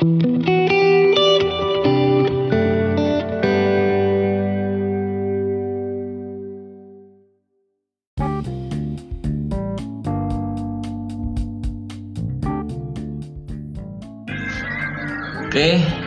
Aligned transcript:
Oke, 0.00 0.08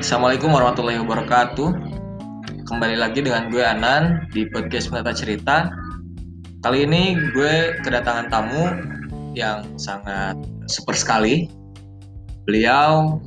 Assalamualaikum 0.01 0.49
warahmatullahi 0.49 0.97
wabarakatuh. 0.97 1.69
Kembali 2.65 2.97
lagi 2.97 3.21
dengan 3.21 3.53
gue 3.53 3.61
Anan 3.61 4.25
di 4.33 4.49
podcast 4.49 4.89
Menata 4.89 5.13
Cerita. 5.13 5.69
Kali 6.65 6.89
ini 6.89 7.13
gue 7.37 7.77
kedatangan 7.85 8.25
tamu 8.33 8.73
yang 9.37 9.77
sangat 9.77 10.33
super 10.65 10.97
sekali. 10.97 11.45
Beliau 12.49 13.21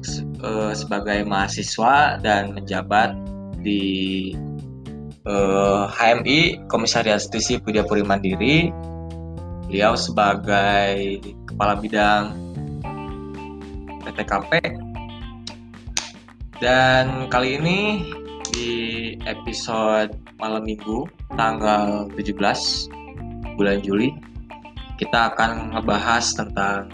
uh, 0.46 0.72
sebagai 0.72 1.26
mahasiswa 1.26 2.22
dan 2.22 2.54
menjabat 2.54 3.18
di 3.66 4.30
uh, 5.26 5.90
HMI 5.90 6.70
Komisariat 6.70 7.18
Stisi 7.18 7.58
Widya 7.66 7.82
Puri 7.82 8.06
Mandiri. 8.06 8.70
Beliau 9.66 9.98
sebagai 9.98 11.18
kepala 11.50 11.74
bidang 11.74 12.30
PTKP 14.06 14.62
dan 16.62 17.26
kali 17.26 17.58
ini 17.58 18.06
di 18.54 18.70
episode 19.26 20.14
malam 20.38 20.62
minggu 20.64 21.10
tanggal 21.34 22.08
17 22.14 22.38
bulan 23.58 23.82
Juli 23.82 24.14
kita 24.96 25.34
akan 25.34 25.76
ngebahas 25.76 26.24
tentang 26.32 26.88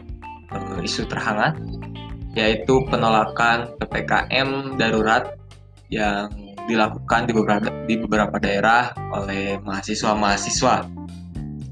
uh, 0.51 0.83
isu 0.83 1.07
terhangat 1.07 1.55
yaitu 2.33 2.85
penolakan 2.89 3.77
PPKM 3.77 4.81
darurat 4.81 5.37
yang 5.93 6.33
dilakukan 6.65 7.29
di 7.29 7.33
beberapa 7.37 7.69
di 7.85 7.95
beberapa 8.01 8.37
daerah 8.41 8.95
oleh 9.13 9.61
mahasiswa-mahasiswa. 9.61 10.89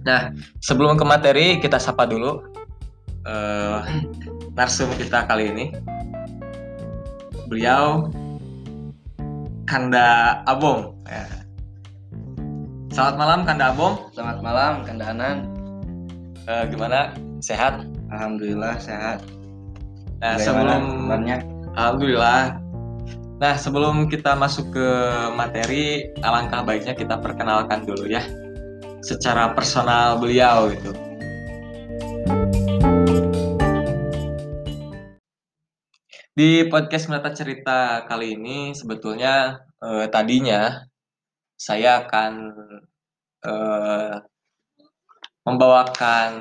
Nah, 0.04 0.32
sebelum 0.60 0.96
ke 1.00 1.04
materi 1.04 1.46
kita 1.60 1.80
sapa 1.80 2.04
dulu 2.04 2.44
uh, 3.24 3.80
narsum 4.58 4.90
kita 4.96 5.24
kali 5.24 5.52
ini 5.52 5.66
beliau 7.48 8.10
Kanda 9.64 10.42
Abong. 10.50 10.98
Ya. 11.06 11.26
Selamat 12.90 13.16
malam 13.16 13.40
Kanda 13.46 13.64
Abong. 13.70 13.94
Selamat 14.10 14.38
malam 14.42 14.72
Kanda 14.82 15.04
Anan. 15.14 15.38
Uh, 16.50 16.66
gimana? 16.66 17.14
Sehat? 17.38 17.86
Alhamdulillah 18.10 18.82
sehat. 18.82 19.22
Nah, 20.20 20.36
Bagaimana 20.36 20.76
sebelum 20.76 20.84
kabarnya? 21.08 21.36
Alhamdulillah. 21.80 22.42
Nah, 23.40 23.54
sebelum 23.56 24.04
kita 24.12 24.36
masuk 24.36 24.68
ke 24.76 24.88
materi, 25.32 26.12
alangkah 26.20 26.60
baiknya 26.60 26.92
kita 26.92 27.16
perkenalkan 27.24 27.88
dulu 27.88 28.04
ya 28.04 28.20
secara 29.00 29.56
personal 29.56 30.20
beliau 30.20 30.68
gitu. 30.76 30.92
Di 36.36 36.68
podcast 36.68 37.08
Menata 37.08 37.32
Cerita 37.32 38.04
kali 38.04 38.36
ini 38.36 38.76
sebetulnya 38.76 39.56
eh, 39.80 40.04
tadinya 40.12 40.84
saya 41.56 42.04
akan 42.04 42.32
eh, 43.48 44.14
membawakan 45.48 46.32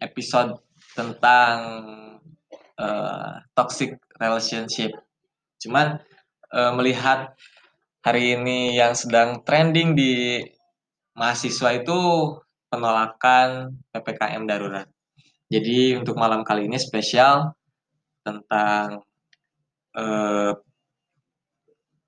episode 0.00 0.56
tentang 0.96 1.60
eh, 2.82 3.34
toxic 3.54 3.94
relationship. 4.18 4.90
Cuman 5.62 6.02
eh, 6.50 6.72
melihat 6.74 7.38
hari 8.02 8.34
ini 8.34 8.74
yang 8.74 8.98
sedang 8.98 9.46
trending 9.46 9.94
di 9.94 10.42
mahasiswa 11.14 11.70
itu 11.78 11.98
penolakan 12.66 13.78
PPKM 13.94 14.42
darurat. 14.48 14.88
Jadi 15.52 15.94
untuk 15.94 16.16
malam 16.16 16.42
kali 16.42 16.66
ini 16.66 16.80
spesial 16.80 17.54
tentang 18.26 19.04
eh, 19.94 20.52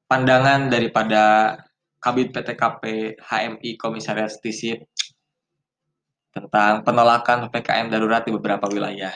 pandangan 0.08 0.72
daripada 0.72 1.56
Kabit 2.00 2.36
PTKP 2.36 3.16
HMI 3.16 3.70
Komisariat 3.80 4.28
Stisip 4.28 4.84
tentang 6.34 6.84
penolakan 6.84 7.48
PPKM 7.48 7.88
darurat 7.88 8.26
di 8.26 8.32
beberapa 8.34 8.68
wilayah. 8.68 9.14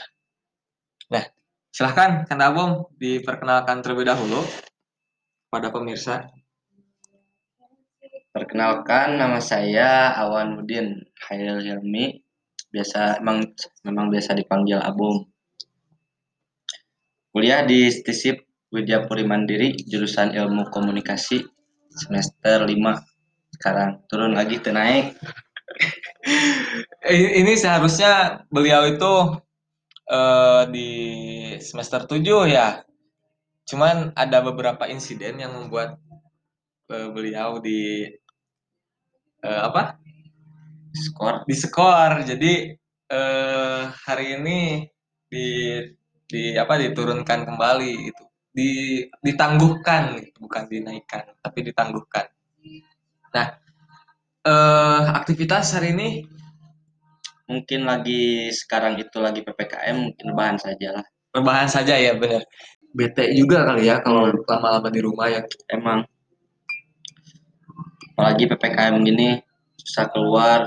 Nah, 1.13 1.25
silahkan 1.73 2.25
Kang 2.27 2.43
Abom 2.43 2.71
diperkenalkan 2.97 3.85
terlebih 3.85 4.09
dahulu 4.09 4.41
pada 5.49 5.73
pemirsa. 5.73 6.29
Perkenalkan 8.33 9.19
nama 9.19 9.41
saya 9.41 10.15
Awan 10.15 10.61
Mudin 10.61 11.03
Hairil 11.27 11.65
Hilmi. 11.65 12.23
Biasa 12.69 13.25
memang 13.25 13.49
memang 13.83 14.13
biasa 14.13 14.37
dipanggil 14.37 14.79
Abum. 14.79 15.25
Kuliah 17.33 17.65
di 17.65 17.89
Stisip 17.89 18.45
Widya 18.69 19.09
Puri 19.09 19.25
Mandiri, 19.25 19.73
jurusan 19.89 20.37
Ilmu 20.37 20.69
Komunikasi 20.69 21.41
semester 21.89 22.69
5. 22.69 22.77
Sekarang 23.57 24.05
turun 24.07 24.37
lagi 24.37 24.61
naik. 24.69 25.17
Ini 27.09 27.53
seharusnya 27.57 28.45
beliau 28.53 28.85
itu 28.93 29.13
uh, 30.11 30.65
di 30.69 30.91
semester 31.61 32.09
7 32.09 32.49
ya. 32.49 32.83
Cuman 33.69 34.17
ada 34.17 34.41
beberapa 34.41 34.89
insiden 34.89 35.41
yang 35.45 35.53
membuat 35.53 36.01
uh, 36.91 37.09
beliau 37.13 37.61
di 37.61 38.09
uh, 39.45 39.63
apa? 39.69 40.01
skor 40.89 41.45
di 41.45 41.55
skor. 41.55 42.25
Jadi 42.25 42.73
uh, 43.13 43.93
hari 43.93 44.41
ini 44.41 44.89
di 45.29 45.81
di 46.29 46.57
apa 46.57 46.77
diturunkan 46.77 47.49
kembali 47.49 47.93
itu 48.13 48.25
di 48.53 48.71
ditangguhkan 49.23 50.19
gitu. 50.21 50.45
bukan 50.45 50.65
dinaikkan 50.69 51.37
tapi 51.41 51.69
ditangguhkan 51.69 52.27
nah 53.33 53.55
eh, 54.45 55.03
aktivitas 55.15 55.77
hari 55.77 55.93
ini 55.93 56.09
mungkin 57.49 57.89
lagi 57.89 58.53
sekarang 58.53 59.01
itu 59.01 59.17
lagi 59.19 59.41
ppkm 59.41 59.97
mungkin 59.97 60.25
rebahan 60.37 60.59
saja 60.61 61.01
lah 61.01 61.05
rebahan 61.33 61.69
saja 61.69 61.97
ya 61.97 62.13
benar 62.15 62.45
bete 62.93 63.33
juga 63.33 63.65
kali 63.65 63.89
ya 63.89 64.05
kalau 64.05 64.29
hmm. 64.29 64.45
lama-lama 64.45 64.89
di 64.93 65.01
rumah 65.01 65.27
ya 65.33 65.41
emang 65.73 66.05
apalagi 68.15 68.45
ppkm 68.47 68.95
gini 69.03 69.41
susah 69.81 70.07
keluar 70.13 70.61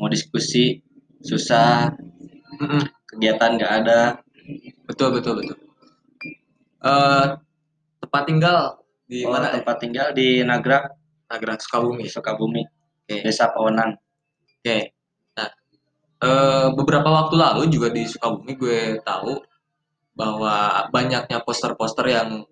mau 0.00 0.08
diskusi 0.08 0.80
susah 1.20 1.92
kegiatan 3.12 3.60
nggak 3.60 3.72
ada 3.84 4.00
Betul 4.88 5.08
betul 5.18 5.32
betul. 5.42 5.58
Uh, 6.80 7.36
tempat 8.00 8.22
tinggal 8.26 8.56
di 9.06 9.22
oh, 9.26 9.30
mana? 9.30 9.54
Tempat 9.54 9.76
tinggal 9.78 10.08
di 10.16 10.42
Nagrak. 10.42 10.90
Nagrak 11.30 11.62
Sukabumi. 11.62 12.10
Sukabumi. 12.10 12.62
Okay. 13.06 13.22
Desa 13.22 13.50
Pawenang. 13.54 13.94
Oke. 13.94 14.64
Okay. 14.64 14.82
Uh, 16.20 16.68
beberapa 16.76 17.08
waktu 17.08 17.34
lalu 17.40 17.72
juga 17.72 17.88
di 17.88 18.04
Sukabumi 18.04 18.52
gue 18.52 19.00
tahu 19.00 19.40
bahwa 20.12 20.84
banyaknya 20.92 21.40
poster-poster 21.40 22.12
yang 22.12 22.44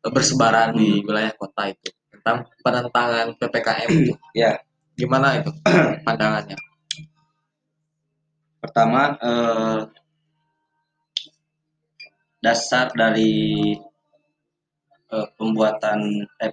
bersebaran 0.00 0.72
hmm. 0.72 0.80
di 0.80 0.88
wilayah 1.04 1.32
kota 1.36 1.68
itu 1.68 1.92
tentang 2.08 2.48
penentangan 2.64 3.36
ppkm 3.36 3.88
itu. 3.92 4.14
Ya. 4.32 4.56
Gimana 4.96 5.42
itu 5.42 5.52
pandangannya? 6.06 6.56
Pertama, 8.62 9.12
eh, 9.20 9.80
dasar 12.40 12.92
dari 12.92 13.72
uh, 15.08 15.28
pembuatan 15.40 16.28
eh, 16.44 16.52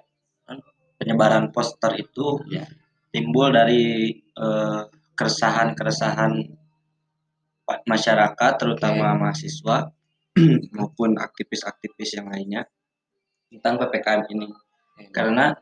penyebaran 0.95 1.51
poster 1.51 1.99
itu 1.99 2.39
ya 2.47 2.63
timbul 3.11 3.51
dari 3.51 4.15
uh, 4.39 4.87
keresahan-keresahan 5.21 6.33
masyarakat 7.85 8.53
terutama 8.57 9.13
okay. 9.13 9.19
mahasiswa 9.21 9.77
maupun 10.75 11.21
aktivis-aktivis 11.21 12.17
yang 12.17 12.27
lainnya 12.33 12.65
tentang 13.53 13.77
ppkm 13.85 14.21
ini 14.33 14.49
okay. 14.49 15.07
karena 15.13 15.53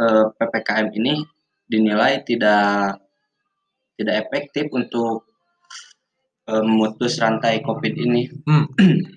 uh, 0.00 0.32
ppkm 0.40 0.88
ini 0.96 1.20
dinilai 1.68 2.24
tidak 2.24 2.98
tidak 4.00 4.26
efektif 4.26 4.72
untuk 4.72 5.28
memutus 6.44 7.16
rantai 7.20 7.64
covid 7.64 7.96
ini 7.96 8.28
hmm. 8.28 8.66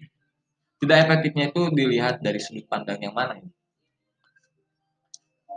tidak 0.81 0.97
efektifnya 1.09 1.49
itu 1.49 1.61
dilihat 1.73 2.21
dari 2.21 2.37
sudut 2.37 2.65
pandang 2.69 3.01
yang 3.01 3.13
mana? 3.17 3.41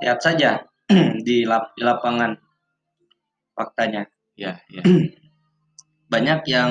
Lihat 0.00 0.19
saja 0.21 0.65
di, 1.26 1.44
lap, 1.44 1.76
di 1.76 1.83
lapangan 1.85 2.33
faktanya. 3.53 4.09
Ya, 4.37 4.61
ya. 4.71 4.82
Banyak 6.12 6.41
yang 6.50 6.71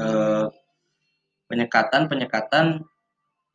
eh, 0.00 0.46
penyekatan 1.48 2.10
penyekatan 2.10 2.66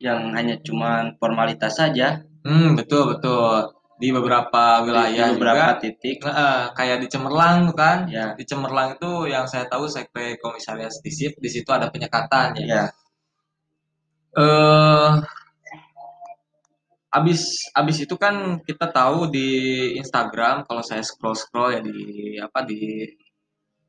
yang 0.00 0.32
hanya 0.32 0.56
cuma 0.64 1.12
formalitas 1.20 1.76
saja 1.76 2.24
Hmm, 2.40 2.72
betul 2.72 3.16
betul. 3.16 3.68
Di 4.00 4.08
beberapa 4.16 4.80
wilayah 4.80 5.28
di 5.28 5.36
beberapa 5.36 5.76
juga 5.76 5.80
titik 5.84 6.24
eh, 6.24 6.64
kayak 6.72 7.04
di 7.04 7.08
Cemerlang 7.12 7.68
kan. 7.76 8.08
ya 8.08 8.32
Di 8.32 8.44
Cemerlang 8.48 8.96
itu 8.96 9.28
yang 9.28 9.44
saya 9.44 9.68
tahu 9.68 9.84
sekre 9.84 10.40
komisariat 10.40 10.92
disip 11.04 11.36
di 11.36 11.48
situ 11.52 11.68
ada 11.68 11.92
penyekatan 11.92 12.56
ya. 12.56 12.64
ya 12.64 12.84
Eh 14.30 15.12
abis 17.10 17.66
abis 17.74 18.06
itu 18.06 18.14
kan 18.14 18.62
kita 18.62 18.86
tahu 18.94 19.26
di 19.34 19.48
Instagram 19.98 20.62
kalau 20.62 20.78
saya 20.78 21.02
scroll 21.02 21.34
scroll 21.34 21.74
ya 21.74 21.80
di 21.82 22.38
apa 22.38 22.62
di 22.62 23.02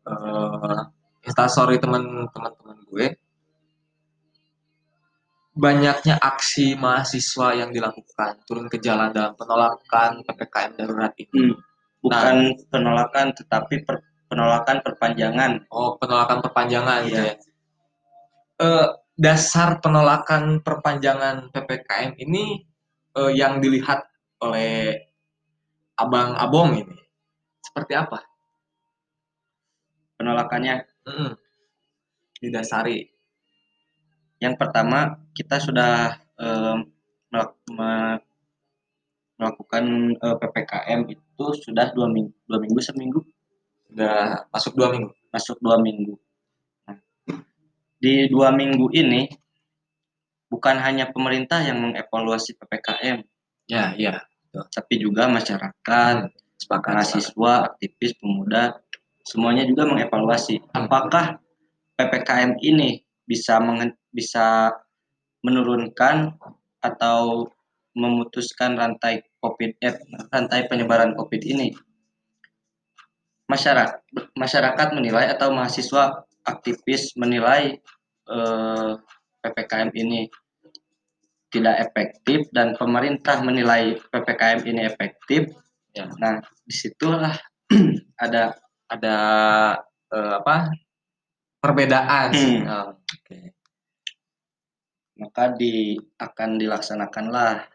eh 0.08 0.82
instastory 1.28 1.78
teman-teman 1.78 2.52
teman 2.58 2.78
gue. 2.90 3.08
Banyaknya 5.52 6.16
aksi 6.16 6.80
mahasiswa 6.80 7.54
yang 7.60 7.76
dilakukan 7.76 8.40
turun 8.48 8.72
ke 8.72 8.80
jalan 8.80 9.12
dalam 9.12 9.36
penolakan 9.36 10.24
ppkm 10.24 10.72
darurat 10.80 11.14
ini. 11.20 11.52
Hmm. 11.52 11.56
bukan 12.02 12.58
penolakan 12.74 13.30
tetapi 13.38 13.86
per- 13.86 14.02
penolakan 14.26 14.82
perpanjangan. 14.82 15.70
Oh 15.70 16.02
penolakan 16.02 16.42
perpanjangan 16.42 17.06
gitu 17.06 17.22
Iya. 17.22 17.30
ya. 17.30 17.36
Eh, 18.58 18.88
dasar 19.14 19.78
penolakan 19.78 20.66
perpanjangan 20.66 21.54
ppkm 21.54 22.18
ini 22.26 22.66
eh, 23.22 23.32
yang 23.38 23.62
dilihat 23.62 24.02
oleh 24.42 24.98
abang 25.94 26.34
abong 26.34 26.82
ini 26.82 26.98
seperti 27.62 27.94
apa 27.94 28.31
penolakannya. 30.32 30.88
Didasari. 32.40 33.04
Yang 34.40 34.56
pertama 34.56 35.20
kita 35.36 35.60
sudah 35.60 36.16
me- 37.36 38.22
melakukan 39.36 39.86
eh, 40.22 40.38
ppkm 40.38 41.00
itu 41.12 41.46
sudah 41.66 41.92
dua 41.92 42.08
minggu 42.08 42.32
dua 42.48 42.58
minggu 42.64 42.80
seminggu. 42.80 43.20
Sudah 43.92 44.48
masuk 44.56 44.74
dua 44.80 44.88
minggu? 44.96 45.12
Masuk 45.34 45.58
dua 45.60 45.76
minggu. 45.84 46.16
Nah, 46.88 46.98
di 48.00 48.32
dua 48.32 48.56
minggu 48.56 48.88
ini 48.96 49.28
bukan 50.48 50.80
hanya 50.80 51.12
pemerintah 51.12 51.60
yang 51.64 51.80
mengevaluasi 51.80 52.60
ppkm 52.60 53.24
ya 53.72 53.96
ya 53.96 54.20
tapi 54.52 55.00
juga 55.00 55.32
masyarakat 55.32 56.28
sepakat 56.60 56.60
sepakat. 56.60 56.92
mahasiswa 56.92 57.54
aktivis 57.72 58.12
pemuda 58.20 58.84
semuanya 59.26 59.64
juga 59.68 59.88
mengevaluasi. 59.88 60.62
Apakah 60.74 61.38
ppkm 61.98 62.58
ini 62.62 63.02
bisa 63.26 63.62
bisa 64.12 64.76
menurunkan 65.42 66.36
atau 66.82 67.50
memutuskan 67.94 68.80
rantai 68.80 69.22
covid 69.44 69.76
eh, 69.84 69.98
rantai 70.32 70.66
penyebaran 70.68 71.14
covid 71.18 71.42
ini? 71.44 71.74
Masyarakat 73.50 74.00
masyarakat 74.38 74.88
menilai 74.96 75.28
atau 75.36 75.52
mahasiswa 75.52 76.24
aktivis 76.48 77.14
menilai 77.20 77.78
eh, 78.30 78.92
ppkm 79.42 79.90
ini 79.98 80.30
tidak 81.52 81.92
efektif 81.92 82.48
dan 82.56 82.80
pemerintah 82.80 83.44
menilai 83.44 84.00
ppkm 84.10 84.60
ini 84.66 84.82
efektif. 84.88 85.52
Ya. 85.92 86.08
nah 86.24 86.40
di 86.64 86.72
situlah 86.72 87.36
ada 88.24 88.56
ada 88.92 89.18
eh, 90.12 90.34
apa 90.44 90.68
perbedaan 91.64 92.28
Hmm. 92.36 92.62
Oh, 92.68 92.88
oke. 93.00 93.40
maka 95.22 95.54
di 95.56 95.96
akan 96.18 96.58
dilaksanakanlah 96.58 97.70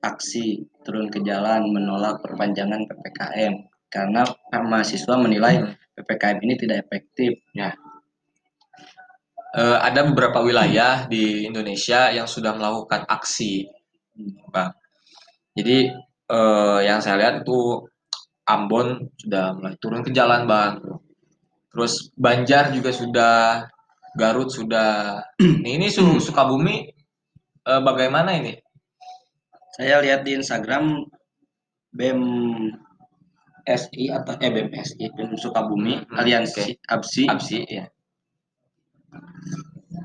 aksi 0.00 0.64
turun 0.84 1.08
ke 1.08 1.20
jalan 1.24 1.72
menolak 1.72 2.20
perpanjangan 2.20 2.84
ppkm 2.88 3.66
karena 3.90 4.22
mahasiswa 4.54 5.14
menilai 5.18 5.54
Hmm. 5.66 5.74
ppkm 5.98 6.36
ini 6.46 6.54
tidak 6.56 6.86
efektif 6.86 7.34
Eh, 9.50 9.78
ada 9.82 10.06
beberapa 10.06 10.46
wilayah 10.46 11.10
di 11.10 11.42
Indonesia 11.42 12.14
yang 12.14 12.30
sudah 12.30 12.54
melakukan 12.54 13.02
aksi, 13.10 13.66
bang. 14.46 14.70
Jadi 15.58 15.90
eh, 16.30 16.78
yang 16.86 17.02
saya 17.02 17.18
lihat 17.18 17.34
itu 17.42 17.82
Ambon 18.50 19.06
sudah 19.14 19.54
mulai 19.54 19.76
turun 19.78 20.02
ke 20.02 20.10
jalan, 20.10 20.44
bang. 20.44 20.82
Terus 21.70 22.10
Banjar 22.18 22.74
juga 22.74 22.90
sudah, 22.90 23.66
Garut 24.18 24.50
sudah. 24.50 25.22
Nih, 25.38 25.74
ini 25.78 25.86
Su- 25.86 26.18
Sukabumi 26.18 26.90
eh, 27.62 27.80
bagaimana 27.82 28.34
ini? 28.34 28.58
saya 29.70 30.02
lihat 30.02 30.26
di 30.26 30.34
Instagram 30.36 31.08
BEM 31.94 32.20
SI 33.64 34.10
atau 34.12 34.34
eh 34.36 34.50
BEM 34.50 34.68
SI 34.76 35.08
BEM 35.14 35.38
Sukabumi 35.38 35.94
Hmm, 36.04 36.18
aliansi 36.20 36.74
ABSI 36.84 37.24
Absi 37.30 37.58
ya. 37.64 37.86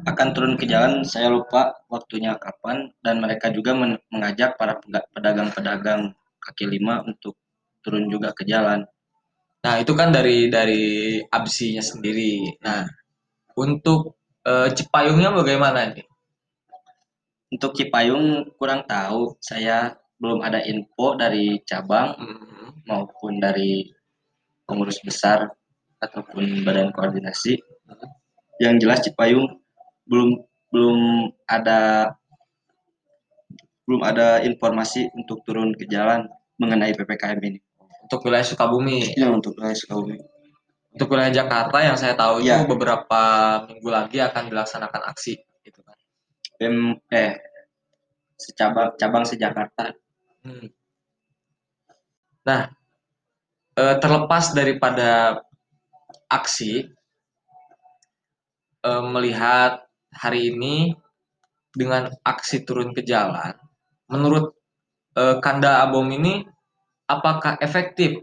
akan 0.06 0.28
turun 0.38 0.54
ke 0.56 0.70
jalan 0.70 1.02
saya 1.02 1.34
lupa 1.34 1.74
waktunya 1.90 2.38
kapan 2.38 2.94
dan 3.02 3.20
mereka 3.20 3.50
juga 3.50 3.74
men- 3.74 4.02
mengajak 4.14 4.54
para 4.56 4.78
pedagang-pedagang 5.12 6.14
kaki 6.40 6.70
lima 6.70 7.02
untuk 7.02 7.34
turun 7.86 8.10
juga 8.10 8.34
ke 8.34 8.42
jalan 8.50 8.82
Nah, 9.66 9.82
itu 9.82 9.98
kan 9.98 10.14
dari 10.14 10.46
dari 10.54 11.18
absinya 11.26 11.82
sendiri. 11.82 12.54
Nah, 12.62 12.86
untuk 13.58 14.14
eh, 14.46 14.70
Cipayungnya 14.70 15.34
bagaimana 15.34 15.90
nih? 15.90 16.06
untuk 17.50 17.72
Cipayung 17.78 18.52
kurang 18.60 18.84
tahu 18.84 19.38
saya 19.40 19.96
belum 20.20 20.44
ada 20.44 20.60
info 20.66 21.16
dari 21.16 21.62
cabang 21.64 22.14
Mhm. 22.20 22.86
maupun 22.90 23.40
dari 23.40 23.90
pengurus 24.68 25.00
besar 25.02 25.50
ataupun 26.02 26.66
badan 26.68 26.92
koordinasi 26.92 27.56
yang 28.60 28.76
jelas 28.82 29.02
Cipayung 29.08 29.48
belum 30.10 30.42
belum 30.74 31.00
ada 31.48 32.12
belum 33.88 34.02
ada 34.04 34.42
informasi 34.44 35.08
untuk 35.16 35.46
turun 35.46 35.72
ke 35.78 35.86
jalan 35.88 36.28
mengenai 36.60 36.92
ppkm 36.98 37.40
ini 37.40 37.60
Untuk 38.06 38.22
wilayah 38.26 38.46
Sukabumi. 38.46 39.18
ya 39.18 39.28
untuk 39.34 39.58
wilayah 39.58 39.74
Sukabumi 39.74 40.18
Untuk 40.96 41.08
wilayah 41.12 41.34
Jakarta 41.34 41.78
yang 41.84 41.98
saya 42.00 42.16
tahu 42.16 42.40
itu 42.40 42.48
Ya. 42.48 42.64
beberapa 42.64 43.22
minggu 43.68 43.90
lagi 43.92 44.18
akan 44.24 44.48
dilaksanakan 44.48 45.02
aksi 45.12 45.36
gitu 45.66 45.82
kan. 45.84 45.98
BEM 46.56 46.96
eh 47.12 47.36
secabang 48.38 48.96
cabang 48.96 49.26
sejakarta 49.26 49.92
Hmm. 50.46 50.70
Nah, 52.46 52.70
eh, 53.74 53.96
terlepas 53.98 54.54
daripada 54.54 55.42
aksi, 56.30 56.86
eh, 58.86 59.04
melihat 59.10 59.82
hari 60.14 60.54
ini 60.54 60.94
dengan 61.74 62.14
aksi 62.22 62.62
turun 62.62 62.94
ke 62.94 63.02
jalan, 63.02 63.58
menurut 64.08 64.54
eh, 65.18 65.42
Kanda 65.42 65.82
Abong 65.82 66.14
ini, 66.14 66.46
apakah 67.06 67.58
efektif 67.62 68.22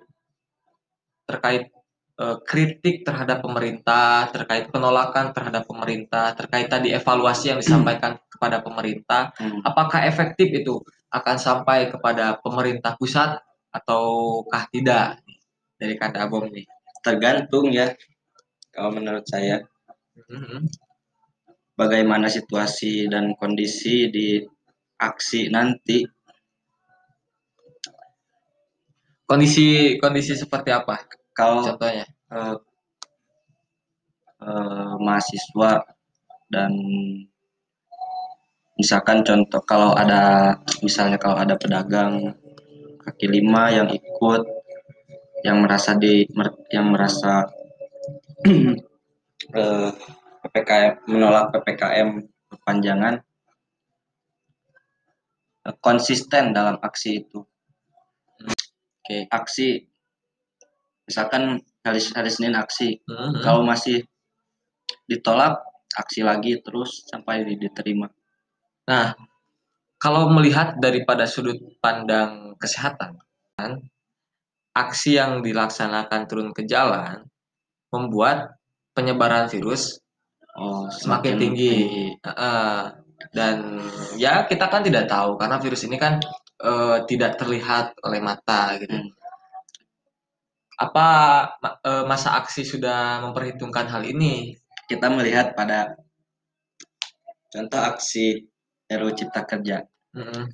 terkait 1.27 1.71
eh, 2.21 2.37
kritik 2.45 3.03
terhadap 3.07 3.41
pemerintah, 3.41 4.29
terkait 4.31 4.69
penolakan 4.69 5.33
terhadap 5.33 5.65
pemerintah, 5.65 6.37
terkait 6.37 6.69
tadi 6.69 6.93
evaluasi 6.93 7.51
yang 7.55 7.59
disampaikan 7.59 8.21
kepada 8.29 8.61
pemerintah, 8.61 9.33
Hmm. 9.39 9.65
apakah 9.65 10.05
efektif 10.05 10.51
itu 10.53 10.83
akan 11.09 11.37
sampai 11.41 11.89
kepada 11.89 12.37
pemerintah 12.43 12.97
pusat 13.01 13.39
ataukah 13.73 14.69
tidak 14.69 15.23
dari 15.81 15.97
Kanda 15.97 16.29
Abong 16.29 16.53
ini? 16.53 16.65
tergantung 17.03 17.75
ya 17.75 17.91
kalau 18.71 18.95
menurut 18.95 19.27
saya 19.27 19.59
Mhm. 20.15 20.71
bagaimana 21.75 22.31
situasi 22.31 23.11
dan 23.11 23.35
kondisi 23.35 24.07
di 24.07 24.39
aksi 25.03 25.51
nanti 25.51 26.07
Kondisi 29.33 29.97
kondisi 29.97 30.37
seperti 30.37 30.69
apa? 30.69 31.09
kalau 31.33 31.65
Contohnya? 31.65 32.05
eh, 32.05 32.57
eh, 34.45 34.93
mahasiswa 35.01 35.89
dan 36.53 36.73
misalkan 38.77 39.25
contoh 39.25 39.65
kalau 39.65 39.97
ada 39.97 40.53
misalnya 40.85 41.17
kalau 41.17 41.41
ada 41.41 41.57
pedagang 41.57 42.37
kaki 43.01 43.33
lima 43.33 43.73
yang 43.73 43.89
ikut 43.89 44.45
yang 45.49 45.65
merasa 45.65 45.97
di 45.97 46.29
yang 46.69 46.93
merasa 46.93 47.49
eh, 49.57 49.89
ppkm 50.45 51.09
menolak 51.09 51.57
ppkm 51.57 52.21
perpanjangan 52.53 53.25
konsisten 55.81 56.53
dalam 56.53 56.77
aksi 56.85 57.25
itu 57.25 57.49
Oke. 59.03 59.27
aksi 59.35 59.83
misalkan 61.11 61.59
hari 61.83 62.01
hari 62.15 62.31
Senin 62.31 62.55
aksi 62.55 63.03
Mhm. 63.03 63.43
kalau 63.43 63.67
masih 63.67 64.07
ditolak 65.11 65.59
aksi 65.99 66.23
lagi 66.23 66.63
terus 66.63 67.03
sampai 67.11 67.43
di- 67.43 67.59
diterima 67.59 68.07
Nah, 68.83 69.15
kalau 70.03 70.27
melihat 70.35 70.75
daripada 70.83 71.23
sudut 71.23 71.55
pandang 71.79 72.59
kesehatan, 72.59 73.15
kan, 73.55 73.79
aksi 74.75 75.23
yang 75.23 75.39
dilaksanakan 75.39 76.27
turun 76.27 76.51
ke 76.51 76.67
jalan 76.67 77.23
membuat 77.95 78.59
penyebaran 78.91 79.47
virus 79.47 80.03
oh 80.59 80.91
semakin 80.91 81.39
tinggi. 81.39 81.75
Uh, 82.27 82.91
dan 83.31 83.79
ya 84.19 84.43
kita 84.51 84.67
kan 84.67 84.83
tidak 84.83 85.07
tahu 85.07 85.39
karena 85.39 85.63
virus 85.63 85.87
ini 85.87 85.95
kan 85.95 86.19
uh, 86.63 87.05
tidak 87.05 87.37
terlihat 87.37 87.99
oleh 88.07 88.23
mata 88.23 88.79
gitu. 88.79 88.95
Hmm. 88.95 89.11
Apa 90.79 91.09
uh, 91.63 92.05
masa 92.07 92.39
aksi 92.39 92.67
sudah 92.67 93.23
memperhitungkan 93.23 93.87
hal 93.91 94.03
ini? 94.07 94.57
Kita 94.87 95.11
melihat 95.11 95.55
pada 95.55 95.95
contoh 97.53 97.83
aksi 97.83 98.41
RUU 98.91 99.13
Cipta 99.15 99.47
Kerja. 99.47 99.83
Hmm. 100.15 100.49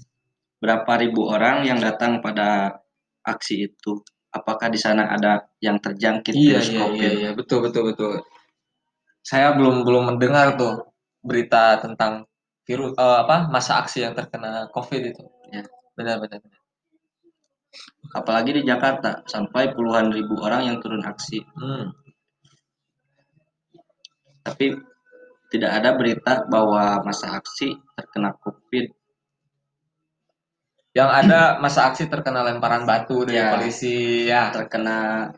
Berapa 0.59 0.99
ribu 0.99 1.31
orang 1.31 1.65
yang 1.65 1.79
datang 1.79 2.19
pada 2.19 2.77
aksi 3.23 3.71
itu? 3.71 4.03
Apakah 4.29 4.69
di 4.69 4.77
sana 4.77 5.09
ada 5.09 5.49
yang 5.63 5.81
terjangkit 5.81 6.35
iya, 6.37 6.61
virus 6.61 6.69
iya, 6.69 6.79
COVID? 6.83 6.99
Iya, 7.01 7.13
iya, 7.17 7.31
betul, 7.33 7.59
betul, 7.65 7.83
betul. 7.95 8.13
Saya 9.25 9.57
belum 9.57 9.87
belum 9.87 10.15
mendengar 10.15 10.59
tuh 10.61 10.93
berita 11.25 11.81
tentang 11.81 12.29
virus 12.69 12.93
uh, 13.01 13.25
apa 13.25 13.49
masa 13.49 13.81
aksi 13.81 14.05
yang 14.05 14.13
terkena 14.13 14.69
COVID 14.75 15.03
itu. 15.09 15.25
Benar, 15.99 16.23
benar, 16.23 16.39
benar. 16.39 16.63
Apalagi 18.15 18.51
di 18.55 18.63
Jakarta 18.63 19.27
sampai 19.27 19.75
puluhan 19.75 20.15
ribu 20.15 20.39
orang 20.39 20.71
yang 20.71 20.77
turun 20.79 21.03
aksi. 21.03 21.43
Hmm. 21.59 21.91
Tapi 24.47 24.79
tidak 25.51 25.71
ada 25.83 25.91
berita 25.99 26.47
bahwa 26.47 27.03
masa 27.03 27.41
aksi 27.41 27.75
terkena 27.99 28.37
COVID 28.39 28.95
yang 30.97 31.09
ada 31.09 31.61
masa 31.61 31.89
aksi 31.93 32.09
terkena 32.09 32.43
lemparan 32.43 32.89
batu 32.89 33.23
dari 33.23 33.39
ya, 33.39 33.55
polisi 33.55 34.27
ya 34.27 34.51
terkena 34.51 35.31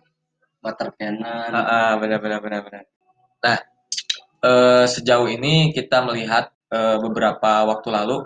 water 0.63 0.95
cannon 0.95 1.53
uh, 1.53 1.61
uh, 1.61 1.91
benar 1.99 2.19
benar 2.23 2.41
benar 2.41 2.61
benar 2.65 2.85
nah 3.45 3.59
uh, 4.47 4.85
sejauh 4.87 5.29
ini 5.29 5.75
kita 5.75 6.01
melihat 6.07 6.49
uh, 6.71 6.97
beberapa 7.03 7.67
waktu 7.67 7.89
lalu 7.93 8.25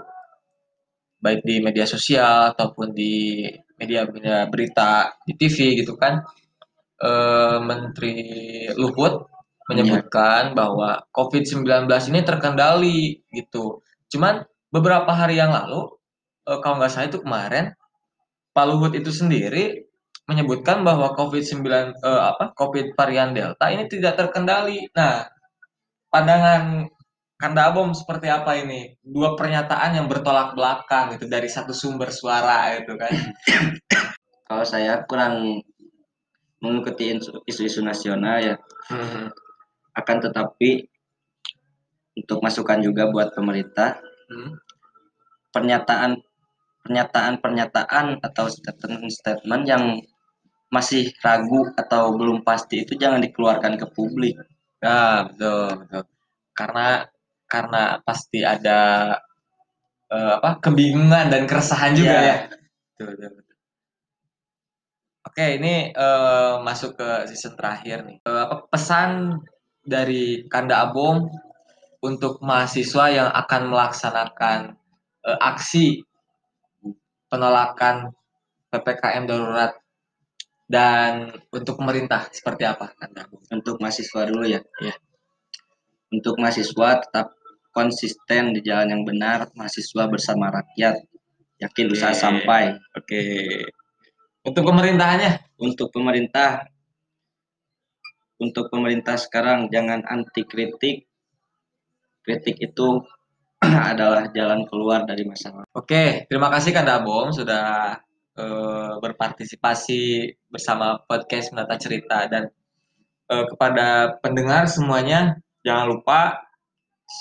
baik 1.25 1.41
di 1.41 1.65
media 1.65 1.89
sosial 1.89 2.53
ataupun 2.53 2.93
di 2.93 3.49
media, 3.81 4.05
media 4.05 4.45
berita 4.45 5.17
di 5.25 5.33
TV 5.41 5.81
gitu 5.81 5.97
kan 5.97 6.21
uh, 7.01 7.59
Menteri 7.65 8.21
Luhut 8.77 9.33
menyebutkan 9.65 10.53
ya. 10.53 10.55
bahwa 10.55 11.01
COVID-19 11.09 11.65
ini 12.13 12.21
terkendali 12.21 13.25
gitu 13.33 13.81
cuman 14.13 14.45
beberapa 14.69 15.09
hari 15.17 15.41
yang 15.41 15.57
lalu 15.57 15.89
uh, 16.45 16.61
kalau 16.61 16.77
nggak 16.77 16.93
salah 16.93 17.09
itu 17.09 17.25
kemarin 17.25 17.73
Pak 18.53 18.65
Luhut 18.69 18.93
itu 18.93 19.09
sendiri 19.09 19.89
menyebutkan 20.25 20.81
bahwa 20.87 21.13
COVID-19 21.13 21.65
uh, 21.67 21.77
eh, 22.01 22.23
apa 22.33 22.57
COVID 22.57 22.97
varian 22.97 23.37
Delta 23.37 23.69
ini 23.69 23.85
tidak 23.91 24.17
terkendali. 24.17 24.89
Nah, 24.97 25.29
pandangan 26.09 26.89
Kanda 27.35 27.75
Bom 27.75 27.91
seperti 27.91 28.31
apa 28.31 28.55
ini? 28.55 28.95
Dua 29.03 29.35
pernyataan 29.35 29.99
yang 29.99 30.07
bertolak 30.07 30.55
belakang 30.55 31.19
itu 31.19 31.27
dari 31.27 31.51
satu 31.51 31.75
sumber 31.75 32.15
suara 32.15 32.79
itu 32.79 32.95
kan. 32.95 33.11
Kalau 34.49 34.65
saya 34.65 35.03
kurang 35.05 35.61
mengikuti 36.63 37.11
isu-isu 37.45 37.83
nasional 37.83 38.39
ya. 38.39 38.55
Hmm. 38.89 39.35
Akan 39.99 40.23
tetapi 40.23 40.87
untuk 42.15 42.39
masukan 42.39 42.79
juga 42.81 43.11
buat 43.11 43.35
pemerintah. 43.35 43.99
Hmm. 44.31 44.55
Pernyataan 45.51 46.23
pernyataan-pernyataan 46.85 48.21
atau 48.21 48.47
statement-statement 48.47 49.63
yang 49.65 50.05
masih 50.69 51.17
ragu 51.25 51.73
atau 51.81 52.13
belum 52.13 52.45
pasti 52.45 52.85
itu 52.85 52.95
jangan 52.95 53.25
dikeluarkan 53.25 53.81
ke 53.81 53.87
publik. 53.91 54.37
Ya, 54.85 55.25
betul, 55.25 55.81
betul. 55.81 56.05
Karena 56.53 57.09
karena 57.55 58.03
pasti 58.03 58.43
ada 58.43 59.15
uh, 60.11 60.35
apa 60.43 60.59
kebingungan 60.59 61.31
dan 61.31 61.47
keresahan 61.47 61.95
juga 61.95 62.19
ya. 62.19 62.23
ya. 62.27 62.37
Betul, 62.99 63.07
betul, 63.15 63.31
betul. 63.39 63.57
Oke, 65.25 65.47
ini 65.63 65.75
uh, 65.95 66.59
masuk 66.67 66.99
ke 66.99 67.31
season 67.31 67.55
terakhir 67.55 68.03
nih. 68.03 68.19
Uh, 68.27 68.51
apa 68.51 68.67
pesan 68.67 69.39
dari 69.87 70.47
Kanda 70.51 70.83
Abom 70.83 71.31
untuk 72.03 72.43
mahasiswa 72.43 73.07
yang 73.11 73.29
akan 73.31 73.63
melaksanakan 73.71 74.59
uh, 75.27 75.39
aksi 75.41 76.03
penolakan 77.31 78.15
PPKM 78.71 79.25
darurat 79.31 79.73
dan 80.71 81.35
untuk 81.51 81.79
pemerintah 81.79 82.31
seperti 82.31 82.67
apa 82.67 82.95
Anda? 82.99 83.31
Untuk 83.51 83.79
mahasiswa 83.79 84.27
dulu 84.27 84.45
ya. 84.47 84.63
Ya. 84.83 84.95
Untuk 86.15 86.39
mahasiswa 86.39 87.03
tetap 87.03 87.35
konsisten 87.75 88.55
di 88.55 88.61
jalan 88.63 88.95
yang 88.95 89.03
benar, 89.03 89.51
mahasiswa 89.59 90.07
bersama 90.07 90.55
rakyat. 90.55 91.03
Yakin 91.59 91.87
Oke. 91.91 91.95
usaha 91.99 92.15
sampai. 92.15 92.79
Oke. 92.95 93.23
Untuk 94.47 94.63
pemerintahannya? 94.65 95.59
Untuk 95.59 95.91
pemerintah 95.91 96.71
untuk 98.39 98.67
pemerintah 98.71 99.15
sekarang 99.19 99.71
jangan 99.71 100.07
anti 100.07 100.43
kritik. 100.47 101.07
Kritik 102.25 102.57
itu 102.63 103.03
adalah 103.93 104.31
jalan 104.33 104.65
keluar 104.69 105.05
dari 105.09 105.27
masalah. 105.27 105.65
Oke, 105.75 106.29
terima 106.31 106.49
kasih 106.53 106.73
Kanda 106.73 107.01
Bom 107.01 107.31
sudah 107.31 107.97
uh, 108.37 108.95
berpartisipasi 109.01 110.33
bersama 110.51 111.01
podcast 111.07 111.53
Menata 111.55 111.77
Cerita 111.79 112.27
dan 112.29 112.51
uh, 113.31 113.45
kepada 113.49 114.19
pendengar 114.21 114.67
semuanya 114.69 115.39
jangan 115.65 115.97
lupa 115.97 116.45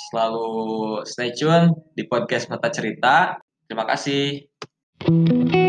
selalu 0.10 1.02
stay 1.06 1.34
tune 1.34 1.74
di 1.94 2.06
podcast 2.10 2.50
Menata 2.50 2.70
Cerita. 2.74 3.38
Terima 3.66 3.86
kasih. 3.86 5.63